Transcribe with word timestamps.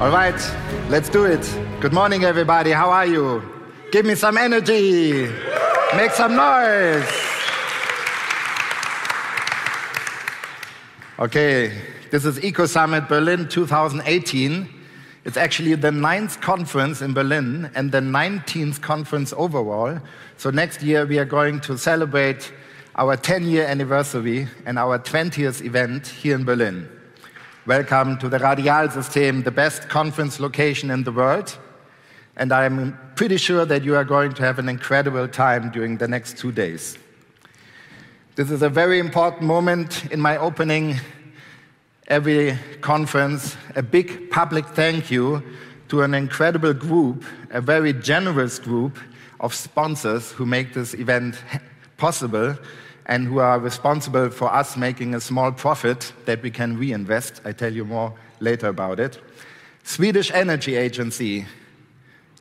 All 0.00 0.10
right, 0.10 0.38
let's 0.88 1.08
do 1.08 1.24
it. 1.24 1.40
Good 1.80 1.92
morning, 1.92 2.24
everybody. 2.24 2.70
How 2.70 2.90
are 2.90 3.06
you? 3.06 3.42
Give 3.92 4.04
me 4.04 4.14
some 4.14 4.36
energy. 4.36 5.26
Make 5.96 6.10
some 6.10 6.36
noise. 6.36 7.08
Okay, 11.18 11.72
this 12.10 12.24
is 12.24 12.44
Eco 12.44 12.66
Summit 12.66 13.08
Berlin 13.08 13.48
2018. 13.48 14.68
It's 15.24 15.36
actually 15.36 15.74
the 15.74 15.90
ninth 15.90 16.40
conference 16.40 17.00
in 17.00 17.14
Berlin 17.14 17.70
and 17.74 17.90
the 17.90 18.00
19th 18.00 18.80
conference 18.80 19.32
overall. 19.36 19.98
So 20.36 20.50
next 20.50 20.82
year 20.82 21.06
we 21.06 21.18
are 21.18 21.24
going 21.24 21.60
to 21.60 21.78
celebrate 21.78 22.52
our 22.96 23.16
10 23.16 23.44
year 23.44 23.66
anniversary 23.66 24.46
and 24.66 24.78
our 24.78 24.98
20th 24.98 25.64
event 25.64 26.06
here 26.06 26.34
in 26.34 26.44
Berlin. 26.44 26.95
Welcome 27.66 28.16
to 28.18 28.28
the 28.28 28.38
Radial 28.38 28.88
System, 28.90 29.42
the 29.42 29.50
best 29.50 29.88
conference 29.88 30.38
location 30.38 30.88
in 30.88 31.02
the 31.02 31.10
world. 31.10 31.58
And 32.36 32.52
I'm 32.52 32.96
pretty 33.16 33.38
sure 33.38 33.64
that 33.64 33.82
you 33.82 33.96
are 33.96 34.04
going 34.04 34.34
to 34.34 34.42
have 34.44 34.60
an 34.60 34.68
incredible 34.68 35.26
time 35.26 35.72
during 35.72 35.96
the 35.96 36.06
next 36.06 36.38
two 36.38 36.52
days. 36.52 36.96
This 38.36 38.52
is 38.52 38.62
a 38.62 38.68
very 38.68 39.00
important 39.00 39.42
moment 39.42 40.06
in 40.12 40.20
my 40.20 40.36
opening 40.36 41.00
every 42.06 42.56
conference. 42.82 43.56
A 43.74 43.82
big 43.82 44.30
public 44.30 44.64
thank 44.66 45.10
you 45.10 45.42
to 45.88 46.02
an 46.02 46.14
incredible 46.14 46.72
group, 46.72 47.24
a 47.50 47.60
very 47.60 47.92
generous 47.92 48.60
group 48.60 48.96
of 49.40 49.52
sponsors 49.52 50.30
who 50.30 50.46
make 50.46 50.72
this 50.72 50.94
event 50.94 51.42
possible 51.96 52.56
and 53.06 53.26
who 53.26 53.38
are 53.38 53.58
responsible 53.58 54.30
for 54.30 54.52
us 54.52 54.76
making 54.76 55.14
a 55.14 55.20
small 55.20 55.52
profit 55.52 56.12
that 56.24 56.42
we 56.42 56.50
can 56.50 56.76
reinvest. 56.76 57.40
I 57.44 57.52
tell 57.52 57.72
you 57.72 57.84
more 57.84 58.12
later 58.40 58.68
about 58.68 59.00
it. 59.00 59.20
Swedish 59.84 60.32
Energy 60.32 60.74
Agency, 60.74 61.46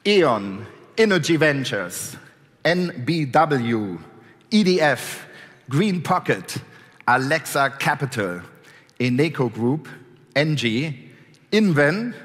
E.ON, 0.05 0.65
Energy 0.97 1.37
Ventures, 1.37 2.15
EnBW, 2.63 4.01
EDF, 4.49 5.21
Green 5.69 6.01
Pocket, 6.01 6.57
Alexa 7.07 7.73
Capital, 7.79 8.41
Eneco 8.99 9.53
Group, 9.53 9.87
NG, 10.35 11.11
Inven, 11.51 12.15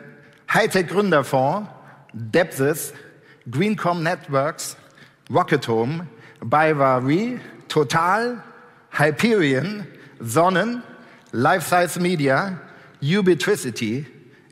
Hightech 0.49 0.89
Gründerfonds, 0.89 1.69
Depsys, 2.31 2.95
Greencom 3.51 4.03
Networks, 4.03 4.77
Rocket 5.29 5.65
Home, 5.67 6.09
Total, 7.71 8.43
Hyperion, 8.91 9.87
Sonnen, 10.21 10.83
Life 11.33 11.63
Size 11.63 12.01
Media, 12.01 12.61
Ubitricity, 13.01 14.05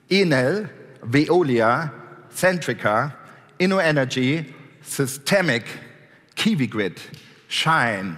Enel, 0.08 0.70
Veolia, 1.02 1.92
Centrica, 2.32 3.12
InnoEnergy, 3.58 4.54
Systemic, 4.82 5.64
KiwiGrid, 6.36 6.96
Shine, 7.48 8.16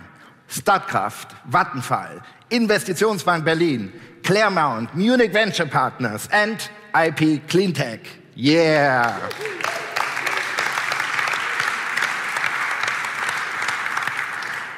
Statkraft, 0.48 1.34
Vattenfall, 1.48 2.22
Investitionsbank 2.50 3.42
Berlin, 3.42 3.92
Claremont, 4.22 4.94
Munich 4.94 5.32
Venture 5.32 5.66
Partners, 5.66 6.28
and 6.30 6.56
IP 6.94 7.48
Cleantech. 7.48 8.00
Yeah! 8.34 9.49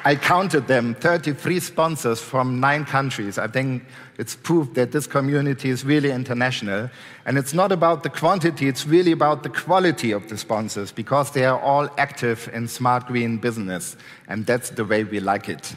I 0.04 0.16
counted 0.16 0.66
them 0.66 0.94
33 0.96 1.60
sponsors 1.60 2.20
from 2.20 2.58
nine 2.58 2.84
countries. 2.84 3.38
I 3.38 3.46
think 3.46 3.84
it's 4.18 4.34
proof 4.34 4.74
that 4.74 4.90
this 4.90 5.06
community 5.06 5.70
is 5.70 5.84
really 5.84 6.10
international. 6.10 6.90
And 7.24 7.38
it's 7.38 7.54
not 7.54 7.70
about 7.70 8.02
the 8.02 8.10
quantity, 8.10 8.66
it's 8.66 8.84
really 8.84 9.12
about 9.12 9.44
the 9.44 9.48
quality 9.48 10.10
of 10.10 10.28
the 10.28 10.36
sponsors 10.36 10.90
because 10.90 11.30
they 11.30 11.44
are 11.44 11.60
all 11.60 11.88
active 11.98 12.50
in 12.52 12.66
smart 12.66 13.06
green 13.06 13.38
business. 13.38 13.96
And 14.26 14.44
that's 14.44 14.70
the 14.70 14.84
way 14.84 15.04
we 15.04 15.20
like 15.20 15.48
it. 15.48 15.76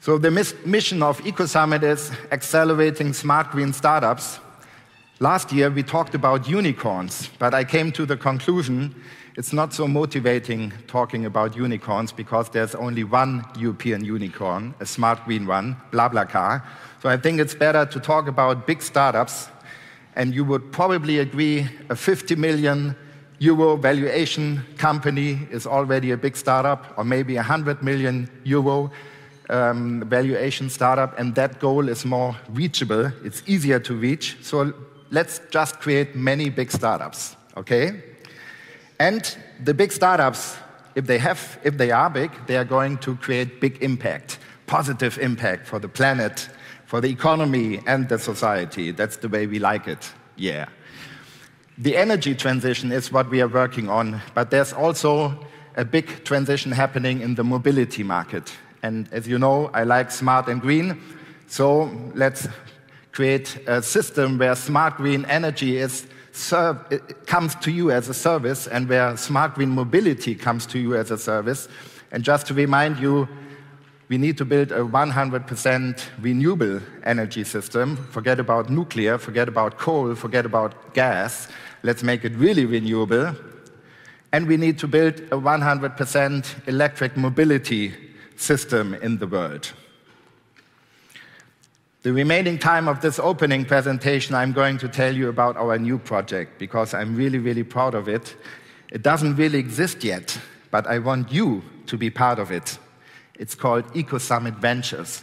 So, 0.00 0.16
the 0.16 0.30
mission 0.64 1.02
of 1.02 1.20
EcoSummit 1.22 1.82
is 1.82 2.12
accelerating 2.30 3.12
smart 3.12 3.50
green 3.50 3.72
startups. 3.72 4.38
Last 5.18 5.52
year, 5.52 5.68
we 5.68 5.82
talked 5.82 6.14
about 6.14 6.48
unicorns, 6.48 7.28
but 7.40 7.52
I 7.52 7.64
came 7.64 7.90
to 7.92 8.06
the 8.06 8.16
conclusion 8.16 8.94
it's 9.38 9.52
not 9.52 9.72
so 9.72 9.86
motivating 9.86 10.72
talking 10.88 11.24
about 11.24 11.54
unicorns 11.54 12.10
because 12.10 12.48
there's 12.48 12.74
only 12.74 13.04
one 13.04 13.44
European 13.56 14.04
unicorn, 14.04 14.74
a 14.80 14.84
smart 14.84 15.24
green 15.26 15.46
one, 15.46 15.76
BlaBlaCar. 15.92 16.60
So 17.00 17.08
I 17.08 17.16
think 17.16 17.38
it's 17.38 17.54
better 17.54 17.86
to 17.86 18.00
talk 18.00 18.26
about 18.26 18.66
big 18.66 18.82
startups. 18.82 19.48
And 20.16 20.34
you 20.34 20.44
would 20.44 20.72
probably 20.72 21.20
agree 21.20 21.68
a 21.88 21.94
50 21.94 22.34
million 22.34 22.96
euro 23.38 23.76
valuation 23.76 24.64
company 24.76 25.46
is 25.52 25.68
already 25.68 26.10
a 26.10 26.16
big 26.16 26.36
startup, 26.36 26.98
or 26.98 27.04
maybe 27.04 27.34
a 27.36 27.46
100 27.46 27.80
million 27.80 28.28
euro 28.42 28.90
um, 29.50 30.02
valuation 30.08 30.68
startup, 30.68 31.16
and 31.16 31.36
that 31.36 31.60
goal 31.60 31.88
is 31.88 32.04
more 32.04 32.34
reachable. 32.50 33.12
It's 33.22 33.44
easier 33.46 33.78
to 33.78 33.94
reach. 33.94 34.36
So 34.42 34.72
let's 35.12 35.40
just 35.52 35.78
create 35.78 36.16
many 36.16 36.50
big 36.50 36.72
startups, 36.72 37.36
okay? 37.56 38.07
And 38.98 39.36
the 39.62 39.74
big 39.74 39.92
startups, 39.92 40.56
if 40.94 41.06
they, 41.06 41.18
have, 41.18 41.58
if 41.62 41.76
they 41.76 41.90
are 41.90 42.10
big, 42.10 42.30
they 42.46 42.56
are 42.56 42.64
going 42.64 42.98
to 42.98 43.16
create 43.16 43.60
big 43.60 43.82
impact, 43.82 44.38
positive 44.66 45.18
impact 45.18 45.66
for 45.66 45.78
the 45.78 45.88
planet, 45.88 46.48
for 46.86 47.00
the 47.00 47.08
economy, 47.08 47.80
and 47.86 48.08
the 48.08 48.18
society. 48.18 48.90
That's 48.90 49.18
the 49.18 49.28
way 49.28 49.46
we 49.46 49.58
like 49.58 49.86
it. 49.86 50.12
Yeah. 50.36 50.66
The 51.76 51.96
energy 51.96 52.34
transition 52.34 52.90
is 52.90 53.12
what 53.12 53.30
we 53.30 53.40
are 53.40 53.48
working 53.48 53.88
on, 53.88 54.20
but 54.34 54.50
there's 54.50 54.72
also 54.72 55.46
a 55.76 55.84
big 55.84 56.24
transition 56.24 56.72
happening 56.72 57.20
in 57.20 57.36
the 57.36 57.44
mobility 57.44 58.02
market. 58.02 58.52
And 58.82 59.08
as 59.12 59.28
you 59.28 59.38
know, 59.38 59.70
I 59.72 59.84
like 59.84 60.10
smart 60.10 60.48
and 60.48 60.60
green. 60.60 61.00
So 61.46 61.90
let's 62.14 62.48
create 63.18 63.58
a 63.66 63.82
system 63.82 64.38
where 64.38 64.54
smart 64.54 64.96
green 64.96 65.24
energy 65.24 65.76
is 65.76 66.06
comes 67.26 67.52
to 67.56 67.72
you 67.72 67.90
as 67.90 68.08
a 68.08 68.14
service 68.14 68.68
and 68.68 68.88
where 68.88 69.16
smart 69.16 69.54
green 69.56 69.70
mobility 69.70 70.36
comes 70.36 70.64
to 70.66 70.78
you 70.78 70.94
as 70.94 71.10
a 71.10 71.18
service. 71.18 71.68
And 72.12 72.22
just 72.22 72.46
to 72.46 72.54
remind 72.54 73.00
you, 73.00 73.28
we 74.08 74.18
need 74.18 74.38
to 74.38 74.44
build 74.44 74.70
a 74.70 74.84
100% 74.84 76.00
renewable 76.20 76.80
energy 77.02 77.42
system. 77.42 77.96
Forget 77.96 78.38
about 78.38 78.70
nuclear, 78.70 79.18
forget 79.18 79.48
about 79.48 79.78
coal, 79.78 80.14
forget 80.14 80.46
about 80.46 80.94
gas. 80.94 81.48
Let's 81.82 82.04
make 82.04 82.24
it 82.24 82.34
really 82.36 82.66
renewable. 82.66 83.34
And 84.30 84.46
we 84.46 84.56
need 84.56 84.78
to 84.78 84.86
build 84.86 85.14
a 85.32 85.38
100% 85.40 86.68
electric 86.68 87.16
mobility 87.16 87.94
system 88.36 88.94
in 88.94 89.18
the 89.18 89.26
world. 89.26 89.72
The 92.08 92.14
remaining 92.14 92.58
time 92.58 92.88
of 92.88 93.02
this 93.02 93.18
opening 93.18 93.66
presentation, 93.66 94.34
I'm 94.34 94.54
going 94.54 94.78
to 94.78 94.88
tell 94.88 95.14
you 95.14 95.28
about 95.28 95.58
our 95.58 95.78
new 95.78 95.98
project 95.98 96.58
because 96.58 96.94
I'm 96.94 97.14
really, 97.14 97.36
really 97.36 97.64
proud 97.64 97.94
of 97.94 98.08
it. 98.08 98.34
It 98.90 99.02
doesn't 99.02 99.36
really 99.36 99.58
exist 99.58 100.02
yet, 100.02 100.40
but 100.70 100.86
I 100.86 101.00
want 101.00 101.30
you 101.30 101.62
to 101.84 101.98
be 101.98 102.08
part 102.08 102.38
of 102.38 102.50
it. 102.50 102.78
It's 103.38 103.54
called 103.54 103.84
EcoSummit 103.92 104.56
Ventures. 104.56 105.22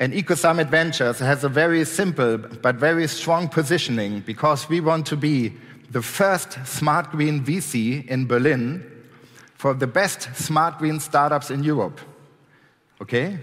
And 0.00 0.14
EcoSummit 0.14 0.70
Ventures 0.70 1.18
has 1.18 1.44
a 1.44 1.50
very 1.50 1.84
simple 1.84 2.38
but 2.38 2.76
very 2.76 3.08
strong 3.08 3.46
positioning 3.46 4.20
because 4.20 4.70
we 4.70 4.80
want 4.80 5.04
to 5.08 5.16
be 5.18 5.52
the 5.90 6.00
first 6.00 6.66
smart 6.66 7.10
green 7.10 7.44
VC 7.44 8.06
in 8.06 8.26
Berlin 8.26 8.90
for 9.52 9.74
the 9.74 9.86
best 9.86 10.34
smart 10.34 10.78
green 10.78 10.98
startups 10.98 11.50
in 11.50 11.62
Europe. 11.62 12.00
Okay? 13.02 13.38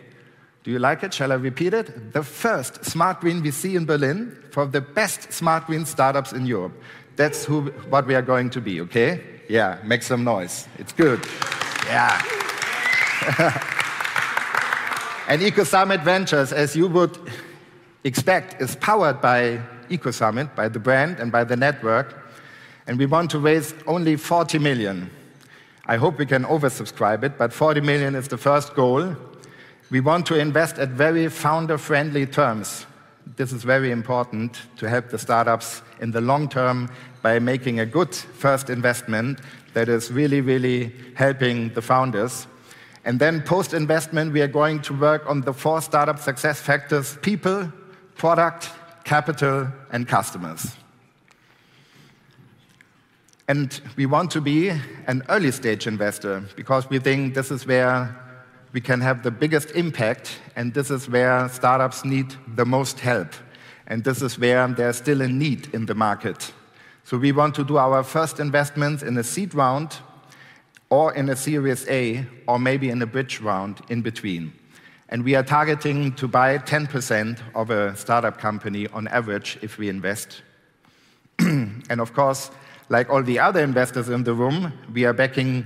Do 0.65 0.71
you 0.71 0.79
like 0.79 1.03
it? 1.03 1.13
Shall 1.13 1.31
I 1.31 1.35
repeat 1.35 1.75
it? 1.75 2.11
The 2.11 2.23
first 2.23 2.83
smart 2.83 3.21
green 3.21 3.43
VC 3.43 3.75
in 3.75 3.85
Berlin 3.85 4.35
for 4.49 4.65
the 4.65 4.81
best 4.81 5.31
smart 5.31 5.67
green 5.67 5.85
startups 5.85 6.33
in 6.33 6.47
Europe. 6.47 6.73
That's 7.17 7.45
who, 7.45 7.69
what 7.91 8.07
we 8.07 8.15
are 8.15 8.23
going 8.23 8.49
to 8.49 8.59
be, 8.59 8.81
okay? 8.81 9.21
Yeah, 9.47 9.77
make 9.83 10.01
some 10.01 10.23
noise. 10.23 10.67
It's 10.79 10.91
good. 10.91 11.23
Yeah. 11.85 12.19
and 15.27 15.39
EcoSummit 15.39 16.03
Ventures, 16.03 16.51
as 16.51 16.75
you 16.75 16.87
would 16.87 17.15
expect, 18.03 18.59
is 18.59 18.75
powered 18.77 19.21
by 19.21 19.61
EcoSummit, 19.91 20.55
by 20.55 20.67
the 20.67 20.79
brand 20.79 21.19
and 21.19 21.31
by 21.31 21.43
the 21.43 21.55
network. 21.55 22.27
And 22.87 22.97
we 22.97 23.05
want 23.05 23.29
to 23.31 23.39
raise 23.39 23.75
only 23.85 24.15
40 24.15 24.57
million. 24.57 25.11
I 25.85 25.97
hope 25.97 26.17
we 26.17 26.25
can 26.25 26.43
oversubscribe 26.45 27.23
it, 27.23 27.37
but 27.37 27.53
40 27.53 27.81
million 27.81 28.15
is 28.15 28.29
the 28.29 28.37
first 28.39 28.73
goal. 28.73 29.15
We 29.95 30.01
want 30.01 30.25
to 30.25 30.37
invest 30.37 30.77
at 30.77 30.89
very 30.89 31.29
founder 31.29 31.77
friendly 31.77 32.25
terms. 32.25 32.85
This 33.37 33.53
is 33.53 33.63
very 33.63 33.91
important 33.91 34.59
to 34.75 34.89
help 34.89 35.07
the 35.07 35.17
startups 35.17 35.81
in 36.01 36.11
the 36.11 36.19
long 36.19 36.49
term 36.49 36.89
by 37.21 37.39
making 37.39 37.79
a 37.79 37.85
good 37.85 38.13
first 38.13 38.69
investment 38.69 39.39
that 39.73 39.87
is 39.87 40.11
really, 40.11 40.41
really 40.41 40.91
helping 41.13 41.73
the 41.75 41.81
founders. 41.81 42.45
And 43.05 43.21
then 43.21 43.41
post 43.43 43.73
investment, 43.73 44.33
we 44.33 44.41
are 44.41 44.49
going 44.49 44.81
to 44.81 44.93
work 44.93 45.29
on 45.29 45.39
the 45.39 45.53
four 45.53 45.81
startup 45.81 46.19
success 46.19 46.59
factors 46.59 47.17
people, 47.21 47.71
product, 48.17 48.71
capital, 49.05 49.69
and 49.93 50.09
customers. 50.09 50.75
And 53.47 53.79
we 53.95 54.07
want 54.07 54.29
to 54.31 54.41
be 54.41 54.71
an 55.07 55.23
early 55.29 55.51
stage 55.51 55.87
investor 55.87 56.43
because 56.57 56.89
we 56.89 56.99
think 56.99 57.33
this 57.33 57.49
is 57.49 57.65
where 57.65 58.13
we 58.75 58.81
can 58.81 58.99
have 58.99 59.23
the 59.23 59.31
biggest 59.31 59.71
impact, 59.71 60.37
and 60.57 60.73
this 60.73 60.91
is 60.91 61.07
where 61.07 61.47
startups 61.47 62.03
need 62.03 62.35
the 62.55 62.65
most 62.65 62.99
help. 62.99 63.29
And 63.87 64.03
this 64.03 64.21
is 64.21 64.37
where 64.37 64.67
there's 64.67 64.97
still 64.97 65.21
a 65.21 65.29
need 65.29 65.73
in 65.73 65.85
the 65.85 65.95
market. 65.95 66.51
So 67.05 67.17
we 67.17 67.31
want 67.31 67.55
to 67.55 67.63
do 67.63 67.77
our 67.77 68.03
first 68.03 68.41
investments 68.41 69.01
in 69.01 69.17
a 69.17 69.23
seed 69.23 69.53
round 69.55 69.95
or 70.89 71.13
in 71.13 71.29
a 71.29 71.37
Series 71.37 71.87
A 71.87 72.27
or 72.49 72.59
maybe 72.59 72.89
in 72.89 73.01
a 73.01 73.05
bridge 73.05 73.39
round 73.39 73.79
in 73.87 74.01
between. 74.01 74.51
And 75.07 75.23
we 75.23 75.35
are 75.35 75.43
targeting 75.43 76.11
to 76.15 76.27
buy 76.27 76.57
10% 76.57 77.39
of 77.55 77.69
a 77.69 77.95
startup 77.95 78.39
company 78.39 78.87
on 78.87 79.07
average 79.07 79.57
if 79.61 79.77
we 79.77 79.87
invest. 79.87 80.41
and 81.39 82.01
of 82.01 82.13
course, 82.13 82.51
like 82.89 83.09
all 83.09 83.23
the 83.23 83.39
other 83.39 83.63
investors 83.63 84.09
in 84.09 84.25
the 84.25 84.33
room, 84.33 84.73
we 84.93 85.05
are 85.05 85.13
backing 85.13 85.65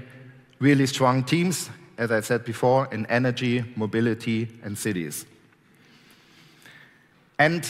really 0.60 0.86
strong 0.86 1.24
teams, 1.24 1.72
as 2.00 2.12
I 2.12 2.22
said 2.22 2.46
before, 2.46 2.88
in 2.92 3.06
energy, 3.08 3.64
mobility, 3.76 4.48
and 4.64 4.76
cities. 4.76 5.26
And 7.38 7.68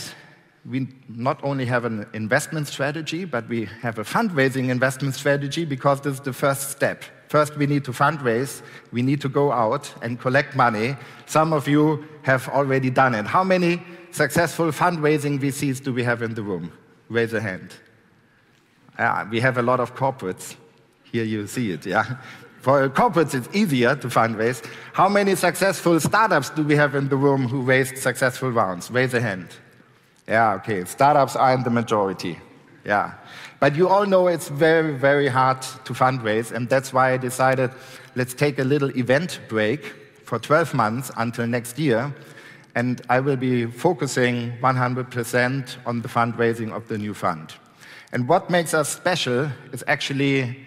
we 0.69 0.87
not 1.07 1.43
only 1.43 1.65
have 1.65 1.83
an 1.83 2.05
investment 2.13 2.67
strategy, 2.67 3.25
but 3.25 3.49
we 3.49 3.65
have 3.81 3.97
a 3.97 4.03
fundraising 4.03 4.69
investment 4.69 5.15
strategy 5.15 5.65
because 5.65 6.01
this 6.01 6.13
is 6.13 6.19
the 6.19 6.33
first 6.33 6.69
step. 6.69 7.03
First, 7.27 7.57
we 7.57 7.65
need 7.65 7.83
to 7.85 7.91
fundraise. 7.91 8.61
We 8.91 9.01
need 9.01 9.19
to 9.21 9.29
go 9.29 9.51
out 9.51 9.91
and 10.03 10.19
collect 10.19 10.55
money. 10.55 10.95
Some 11.25 11.51
of 11.51 11.67
you 11.67 12.05
have 12.21 12.47
already 12.49 12.91
done 12.91 13.15
it. 13.15 13.25
How 13.25 13.43
many 13.43 13.81
successful 14.11 14.71
fundraising 14.71 15.39
VCs 15.39 15.83
do 15.83 15.91
we 15.91 16.03
have 16.03 16.21
in 16.21 16.35
the 16.35 16.43
room? 16.43 16.71
Raise 17.09 17.33
a 17.33 17.41
hand. 17.41 17.73
Uh, 18.97 19.25
we 19.31 19.39
have 19.39 19.57
a 19.57 19.61
lot 19.63 19.79
of 19.79 19.95
corporates. 19.95 20.55
Here 21.11 21.23
you 21.23 21.47
see 21.47 21.71
it, 21.71 21.85
yeah? 21.85 22.17
For 22.61 22.89
corporates, 22.89 23.33
it's 23.33 23.47
easier 23.55 23.95
to 23.95 24.07
fundraise. 24.07 24.65
How 24.93 25.07
many 25.07 25.35
successful 25.35 25.99
startups 25.99 26.49
do 26.49 26.63
we 26.63 26.75
have 26.75 26.93
in 26.93 27.07
the 27.07 27.15
room 27.15 27.47
who 27.47 27.61
raised 27.61 27.97
successful 27.97 28.51
rounds? 28.51 28.91
Raise 28.91 29.13
a 29.13 29.21
hand. 29.21 29.47
Yeah, 30.27 30.55
okay. 30.55 30.83
Startups 30.83 31.35
are 31.35 31.53
in 31.53 31.63
the 31.63 31.69
majority. 31.69 32.37
Yeah. 32.85 33.13
But 33.59 33.75
you 33.75 33.87
all 33.87 34.05
know 34.05 34.27
it's 34.27 34.49
very, 34.49 34.93
very 34.93 35.27
hard 35.27 35.61
to 35.61 35.93
fundraise, 35.93 36.51
and 36.51 36.69
that's 36.69 36.93
why 36.93 37.13
I 37.13 37.17
decided 37.17 37.71
let's 38.15 38.33
take 38.33 38.59
a 38.59 38.63
little 38.63 38.89
event 38.97 39.39
break 39.47 39.85
for 40.25 40.37
12 40.37 40.73
months 40.73 41.11
until 41.17 41.47
next 41.47 41.79
year, 41.79 42.13
and 42.75 43.01
I 43.09 43.19
will 43.19 43.35
be 43.37 43.65
focusing 43.65 44.53
100% 44.61 45.77
on 45.85 46.01
the 46.01 46.07
fundraising 46.07 46.71
of 46.71 46.87
the 46.87 46.97
new 46.97 47.13
fund. 47.13 47.53
And 48.11 48.27
what 48.27 48.49
makes 48.49 48.73
us 48.73 48.89
special 48.89 49.49
is 49.71 49.83
actually 49.87 50.65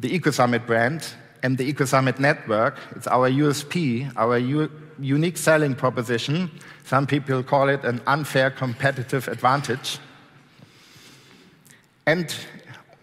the 0.00 0.18
EcoSummit 0.18 0.66
brand 0.66 1.06
and 1.42 1.56
the 1.56 1.72
EcoSummit 1.72 2.18
network. 2.18 2.78
It's 2.96 3.06
our 3.06 3.30
USP, 3.30 4.12
our 4.16 4.38
unique 4.98 5.36
selling 5.36 5.74
proposition. 5.74 6.50
Some 6.84 7.06
people 7.06 7.42
call 7.42 7.68
it 7.68 7.84
an 7.84 8.00
unfair 8.06 8.50
competitive 8.50 9.28
advantage. 9.28 9.98
And 12.06 12.34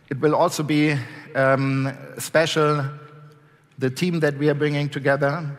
it 0.09 0.19
will 0.19 0.35
also 0.35 0.63
be 0.63 0.97
um, 1.35 1.95
special 2.17 2.83
the 3.77 3.89
team 3.89 4.19
that 4.21 4.37
we 4.37 4.49
are 4.49 4.55
bringing 4.55 4.89
together, 4.89 5.55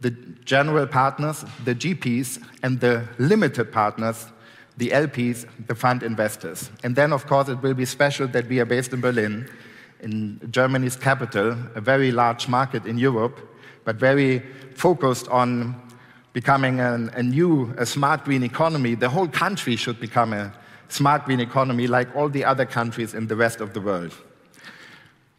the 0.00 0.10
general 0.44 0.86
partners, 0.86 1.44
the 1.64 1.74
GPs, 1.74 2.42
and 2.62 2.78
the 2.78 3.08
limited 3.18 3.72
partners 3.72 4.26
the 4.78 4.90
LPs, 4.90 5.44
the 5.66 5.74
fund 5.74 6.02
investors. 6.02 6.70
And 6.84 6.94
then, 6.94 7.12
of 7.12 7.26
course, 7.26 7.48
it 7.48 7.60
will 7.62 7.74
be 7.74 7.84
special 7.84 8.28
that 8.28 8.48
we 8.48 8.60
are 8.60 8.64
based 8.64 8.92
in 8.92 9.00
Berlin, 9.00 9.50
in 10.00 10.40
Germany's 10.50 10.96
capital, 10.96 11.56
a 11.74 11.80
very 11.80 12.10
large 12.10 12.48
market 12.48 12.86
in 12.86 12.98
Europe, 12.98 13.38
but 13.84 13.96
very 13.96 14.40
focused 14.74 15.28
on 15.28 15.74
becoming 16.32 16.80
an, 16.80 17.10
a 17.14 17.22
new, 17.22 17.74
a 17.78 17.86
smart 17.86 18.24
green 18.24 18.42
economy. 18.42 18.94
The 18.94 19.08
whole 19.08 19.28
country 19.28 19.76
should 19.76 20.00
become 20.00 20.32
a 20.32 20.52
smart 20.88 21.24
green 21.24 21.40
economy 21.40 21.86
like 21.86 22.14
all 22.14 22.28
the 22.28 22.44
other 22.44 22.64
countries 22.64 23.14
in 23.14 23.26
the 23.26 23.36
rest 23.36 23.60
of 23.60 23.74
the 23.74 23.80
world. 23.80 24.14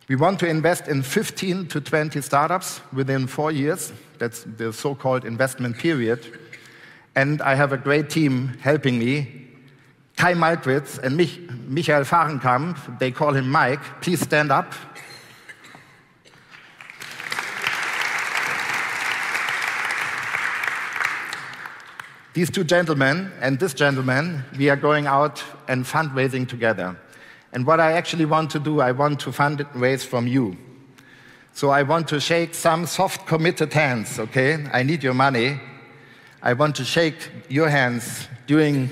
We 0.07 0.15
want 0.15 0.39
to 0.39 0.47
invest 0.47 0.87
in 0.87 1.03
15 1.03 1.67
to 1.67 1.81
20 1.81 2.21
startups 2.21 2.81
within 2.91 3.27
four 3.27 3.51
years. 3.51 3.93
That's 4.17 4.43
the 4.43 4.73
so 4.73 4.95
called 4.95 5.23
investment 5.23 5.77
period 5.77 6.25
and 7.15 7.41
I 7.41 7.55
have 7.55 7.73
a 7.73 7.77
great 7.77 8.09
team 8.09 8.57
helping 8.61 8.97
me. 8.97 9.38
Kai 10.19 10.33
Malkwitz 10.33 10.99
and 11.01 11.15
Mich 11.15 11.39
Michael 11.69 12.03
Fahrenkamp, 12.03 12.99
they 12.99 13.09
call 13.09 13.33
him 13.33 13.49
Mike. 13.49 13.79
Please 14.01 14.19
stand 14.19 14.51
up. 14.51 14.73
These 22.33 22.49
two 22.49 22.65
gentlemen 22.65 23.31
and 23.39 23.57
this 23.59 23.73
gentleman, 23.73 24.43
we 24.57 24.69
are 24.69 24.75
going 24.75 25.07
out 25.07 25.41
and 25.69 25.85
fundraising 25.85 26.45
together. 26.45 26.97
And 27.53 27.65
what 27.65 27.79
I 27.79 27.93
actually 27.93 28.25
want 28.25 28.49
to 28.51 28.59
do, 28.59 28.81
I 28.81 28.91
want 28.91 29.21
to 29.21 29.29
fundraise 29.29 30.05
from 30.05 30.27
you. 30.27 30.57
So 31.53 31.69
I 31.69 31.83
want 31.83 32.09
to 32.09 32.19
shake 32.19 32.55
some 32.55 32.87
soft, 32.87 33.25
committed 33.25 33.71
hands, 33.71 34.19
okay? 34.19 34.67
I 34.73 34.83
need 34.83 35.01
your 35.01 35.13
money. 35.13 35.61
I 36.43 36.51
want 36.51 36.75
to 36.75 36.83
shake 36.83 37.29
your 37.47 37.69
hands 37.69 38.27
during 38.47 38.89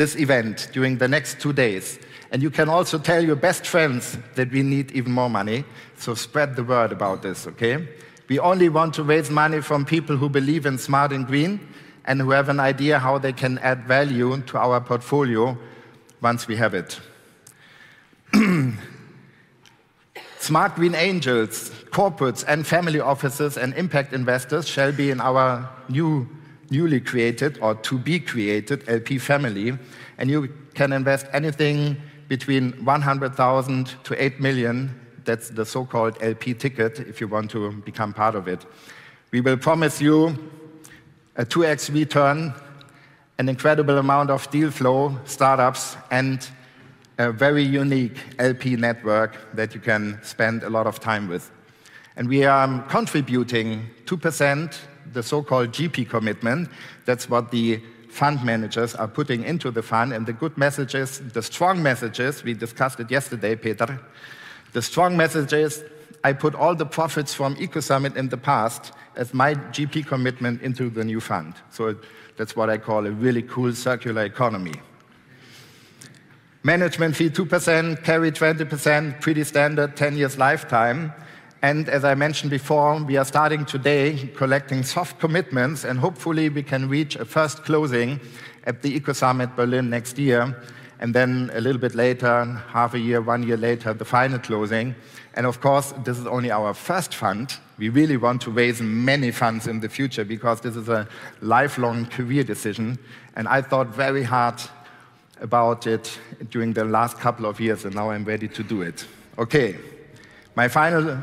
this 0.00 0.16
event, 0.16 0.70
during 0.72 0.96
the 0.96 1.06
next 1.06 1.40
two 1.40 1.52
days. 1.52 1.98
And 2.30 2.42
you 2.42 2.48
can 2.48 2.70
also 2.70 2.98
tell 2.98 3.22
your 3.22 3.36
best 3.36 3.66
friends 3.66 4.16
that 4.34 4.50
we 4.50 4.62
need 4.62 4.90
even 4.92 5.12
more 5.12 5.28
money. 5.28 5.64
So 5.98 6.14
spread 6.14 6.56
the 6.56 6.64
word 6.64 6.90
about 6.90 7.20
this, 7.20 7.46
okay? 7.46 7.86
We 8.26 8.38
only 8.38 8.70
want 8.70 8.94
to 8.94 9.02
raise 9.02 9.28
money 9.28 9.60
from 9.60 9.84
people 9.84 10.16
who 10.16 10.30
believe 10.30 10.64
in 10.64 10.78
smart 10.78 11.12
and 11.12 11.26
green 11.26 11.60
and 12.06 12.18
who 12.18 12.30
have 12.30 12.48
an 12.48 12.60
idea 12.60 12.98
how 12.98 13.18
they 13.18 13.34
can 13.34 13.58
add 13.58 13.84
value 13.84 14.40
to 14.40 14.56
our 14.56 14.80
portfolio 14.80 15.58
once 16.22 16.48
we 16.48 16.56
have 16.56 16.72
it. 16.72 16.98
Smart 20.38 20.76
Green 20.76 20.94
Angels, 20.94 21.68
corporates, 21.90 22.42
and 22.48 22.66
family 22.66 23.00
offices 23.00 23.58
and 23.58 23.74
impact 23.74 24.14
investors 24.14 24.66
shall 24.66 24.92
be 24.92 25.10
in 25.10 25.20
our 25.20 25.68
new 25.90 26.26
newly 26.70 27.00
created 27.00 27.58
or 27.60 27.74
to 27.74 27.98
be 27.98 28.18
created 28.20 28.88
LP 28.88 29.18
family, 29.18 29.76
and 30.18 30.30
you 30.30 30.48
can 30.74 30.92
invest 30.92 31.26
anything 31.32 31.96
between 32.28 32.72
100,000 32.84 33.94
to 34.04 34.22
8 34.22 34.40
million. 34.40 34.90
That's 35.24 35.50
the 35.50 35.66
so 35.66 35.84
called 35.84 36.16
LP 36.22 36.54
ticket 36.54 37.00
if 37.00 37.20
you 37.20 37.28
want 37.28 37.50
to 37.50 37.72
become 37.72 38.14
part 38.14 38.34
of 38.34 38.48
it. 38.48 38.64
We 39.32 39.40
will 39.40 39.56
promise 39.56 40.00
you 40.00 40.36
a 41.36 41.44
2x 41.44 41.92
return, 41.92 42.54
an 43.38 43.48
incredible 43.48 43.98
amount 43.98 44.30
of 44.30 44.50
deal 44.50 44.70
flow, 44.70 45.18
startups, 45.24 45.96
and 46.10 46.48
a 47.18 47.32
very 47.32 47.62
unique 47.62 48.16
LP 48.38 48.76
network 48.76 49.36
that 49.54 49.74
you 49.74 49.80
can 49.80 50.18
spend 50.22 50.62
a 50.62 50.70
lot 50.70 50.86
of 50.86 51.00
time 51.00 51.28
with. 51.28 51.50
And 52.16 52.28
we 52.28 52.44
are 52.44 52.82
contributing 52.88 53.90
2% 54.06 54.78
the 55.12 55.22
so-called 55.22 55.70
GP 55.72 56.08
commitment. 56.08 56.68
That's 57.04 57.28
what 57.28 57.50
the 57.50 57.80
fund 58.08 58.44
managers 58.44 58.94
are 58.94 59.08
putting 59.08 59.44
into 59.44 59.70
the 59.70 59.82
fund. 59.82 60.12
And 60.12 60.26
the 60.26 60.32
good 60.32 60.56
messages, 60.58 61.20
the 61.32 61.42
strong 61.42 61.82
messages, 61.82 62.42
we 62.42 62.54
discussed 62.54 63.00
it 63.00 63.10
yesterday, 63.10 63.56
Peter. 63.56 64.00
The 64.72 64.82
strong 64.82 65.16
messages, 65.16 65.82
I 66.22 66.32
put 66.32 66.54
all 66.54 66.74
the 66.74 66.86
profits 66.86 67.32
from 67.34 67.56
EcoSummit 67.56 68.16
in 68.16 68.28
the 68.28 68.36
past 68.36 68.92
as 69.16 69.32
my 69.34 69.54
GP 69.54 70.06
commitment 70.06 70.62
into 70.62 70.90
the 70.90 71.04
new 71.04 71.20
fund. 71.20 71.54
So 71.70 71.96
that's 72.36 72.54
what 72.56 72.70
I 72.70 72.78
call 72.78 73.06
a 73.06 73.10
really 73.10 73.42
cool 73.42 73.72
circular 73.74 74.24
economy. 74.24 74.74
Management 76.62 77.16
fee 77.16 77.30
2%, 77.30 78.04
carry 78.04 78.30
20%, 78.30 79.20
pretty 79.20 79.44
standard, 79.44 79.96
10 79.96 80.16
years 80.16 80.36
lifetime. 80.36 81.12
And 81.62 81.90
as 81.90 82.04
I 82.04 82.14
mentioned 82.14 82.50
before, 82.50 83.02
we 83.02 83.18
are 83.18 83.24
starting 83.24 83.66
today 83.66 84.30
collecting 84.34 84.82
soft 84.82 85.20
commitments, 85.20 85.84
and 85.84 85.98
hopefully 85.98 86.48
we 86.48 86.62
can 86.62 86.88
reach 86.88 87.16
a 87.16 87.24
first 87.26 87.64
closing 87.64 88.18
at 88.64 88.80
the 88.80 88.94
Eco 88.96 89.12
Summit 89.12 89.54
Berlin 89.56 89.90
next 89.90 90.18
year. 90.18 90.56
And 91.00 91.14
then 91.14 91.50
a 91.52 91.60
little 91.60 91.80
bit 91.80 91.94
later, 91.94 92.44
half 92.68 92.94
a 92.94 92.98
year, 92.98 93.20
one 93.20 93.42
year 93.42 93.58
later, 93.58 93.92
the 93.92 94.06
final 94.06 94.38
closing. 94.38 94.94
And 95.34 95.46
of 95.46 95.60
course, 95.60 95.92
this 96.04 96.18
is 96.18 96.26
only 96.26 96.50
our 96.50 96.72
first 96.72 97.14
fund. 97.14 97.54
We 97.78 97.90
really 97.90 98.16
want 98.16 98.40
to 98.42 98.50
raise 98.50 98.80
many 98.80 99.30
funds 99.30 99.66
in 99.66 99.80
the 99.80 99.88
future 99.88 100.24
because 100.24 100.62
this 100.62 100.76
is 100.76 100.88
a 100.88 101.06
lifelong 101.42 102.06
career 102.06 102.42
decision. 102.42 102.98
And 103.36 103.48
I 103.48 103.60
thought 103.60 103.88
very 103.88 104.22
hard 104.22 104.60
about 105.40 105.86
it 105.86 106.18
during 106.50 106.72
the 106.72 106.84
last 106.84 107.18
couple 107.18 107.44
of 107.44 107.60
years, 107.60 107.84
and 107.84 107.94
now 107.94 108.10
I'm 108.10 108.24
ready 108.24 108.48
to 108.48 108.62
do 108.62 108.82
it. 108.82 109.06
Okay, 109.38 109.76
my 110.54 110.68
final 110.68 111.18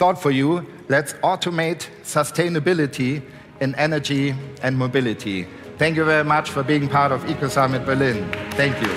thought 0.00 0.18
for 0.18 0.30
you 0.30 0.66
let's 0.88 1.12
automate 1.22 1.86
sustainability 2.02 3.22
in 3.60 3.74
energy 3.74 4.34
and 4.62 4.74
mobility. 4.74 5.46
Thank 5.76 5.94
you 5.96 6.06
very 6.06 6.24
much 6.24 6.48
for 6.48 6.62
being 6.62 6.88
part 6.88 7.12
of 7.12 7.28
Eco 7.28 7.48
Summit 7.48 7.84
Berlin. 7.84 8.32
Thank 8.52 8.80
you. 8.80 8.88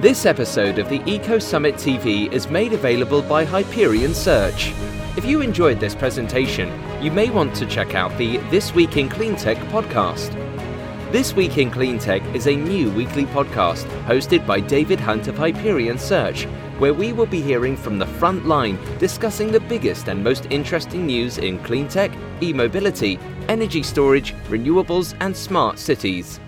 This 0.00 0.24
episode 0.24 0.78
of 0.78 0.88
the 0.88 1.02
Eco 1.04 1.38
Summit 1.38 1.74
TV 1.74 2.32
is 2.32 2.48
made 2.48 2.72
available 2.72 3.20
by 3.20 3.44
Hyperion 3.44 4.14
Search. 4.14 4.72
If 5.18 5.26
you 5.26 5.42
enjoyed 5.42 5.78
this 5.78 5.94
presentation, 5.94 6.72
you 7.02 7.10
may 7.10 7.28
want 7.28 7.54
to 7.56 7.66
check 7.66 7.94
out 7.94 8.16
the 8.16 8.38
This 8.48 8.74
Week 8.74 8.96
in 8.96 9.10
Cleantech 9.10 9.58
podcast. 9.68 10.49
This 11.10 11.34
Week 11.34 11.58
in 11.58 11.72
Cleantech 11.72 12.22
is 12.36 12.46
a 12.46 12.54
new 12.54 12.88
weekly 12.92 13.24
podcast 13.24 13.84
hosted 14.04 14.46
by 14.46 14.60
David 14.60 15.00
Hunt 15.00 15.26
of 15.26 15.36
Hyperion 15.36 15.98
Search, 15.98 16.44
where 16.78 16.94
we 16.94 17.12
will 17.12 17.26
be 17.26 17.42
hearing 17.42 17.76
from 17.76 17.98
the 17.98 18.06
front 18.06 18.46
line 18.46 18.78
discussing 19.00 19.50
the 19.50 19.58
biggest 19.58 20.06
and 20.06 20.22
most 20.22 20.46
interesting 20.50 21.06
news 21.06 21.38
in 21.38 21.58
cleantech, 21.64 22.16
e 22.40 22.52
mobility, 22.52 23.18
energy 23.48 23.82
storage, 23.82 24.36
renewables, 24.50 25.16
and 25.18 25.36
smart 25.36 25.80
cities. 25.80 26.38